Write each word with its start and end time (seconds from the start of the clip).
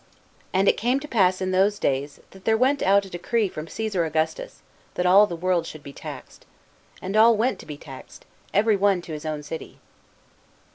"And 0.51 0.67
it 0.67 0.77
came 0.77 0.99
to 0.99 1.07
pass 1.07 1.41
in 1.41 1.51
those 1.51 1.77
days, 1.77 2.19
that 2.31 2.43
there 2.43 2.57
went 2.57 2.81
out 2.81 3.05
a 3.05 3.09
decree 3.11 3.47
from 3.47 3.67
Ca.sar 3.67 4.03
Augustus, 4.03 4.63
that 4.95 5.05
all 5.05 5.27
the 5.27 5.35
world 5.35 5.67
should 5.67 5.83
be 5.83 5.93
taxed.... 5.93 6.47
And 7.03 7.15
all 7.15 7.37
went 7.37 7.59
to 7.59 7.67
be 7.67 7.77
taxed, 7.77 8.25
every 8.51 8.75
one 8.75 8.93
into 8.93 9.13
his 9.13 9.27
own 9.27 9.43
city." 9.43 9.77